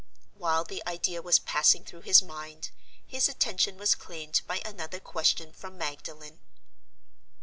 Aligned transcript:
While 0.33 0.63
the 0.63 0.81
idea 0.87 1.21
was 1.21 1.37
passing 1.37 1.83
through 1.85 2.01
his 2.01 2.23
mind, 2.23 2.71
his 3.05 3.29
attention 3.29 3.77
was 3.77 3.93
claimed 3.93 4.41
by 4.47 4.63
another 4.65 4.99
question 4.99 5.53
from 5.53 5.77
Magdalen. 5.77 6.39